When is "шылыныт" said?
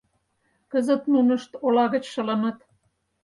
2.13-2.57